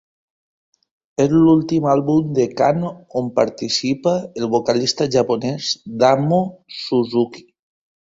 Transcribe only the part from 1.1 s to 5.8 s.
És l'últim àlbum de Can on participa el vocalista japonès